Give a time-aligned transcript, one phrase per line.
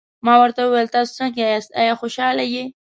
[0.25, 2.63] ما ورته وویل: تاسي څنګه یاست، آیا خوشحاله یې؟